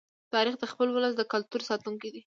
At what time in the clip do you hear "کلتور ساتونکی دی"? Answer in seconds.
1.33-2.19